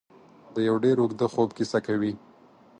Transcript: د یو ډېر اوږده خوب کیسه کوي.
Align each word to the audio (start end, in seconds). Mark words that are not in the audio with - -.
د 0.53 0.55
یو 0.67 0.75
ډېر 0.83 0.95
اوږده 0.99 1.27
خوب 1.33 1.49
کیسه 1.57 1.79
کوي. 1.87 2.13